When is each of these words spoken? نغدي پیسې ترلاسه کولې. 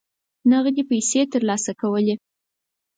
نغدي 0.51 0.83
پیسې 0.91 1.21
ترلاسه 1.33 1.71
کولې. 1.81 2.15